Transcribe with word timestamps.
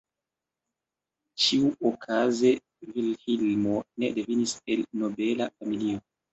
Ĉiuokaze 1.43 2.55
Vilhelmo 2.95 3.79
ne 4.03 4.13
devenis 4.19 4.59
el 4.77 4.85
nobela 5.05 5.53
familio. 5.57 6.05